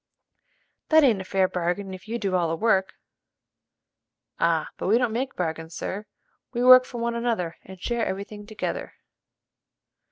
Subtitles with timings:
[0.89, 2.95] "That ain't a fair bargain if you do all the work."
[4.39, 6.07] "Ah, but we don't make bargains, sir:
[6.53, 8.95] we work for one another and share every thing together."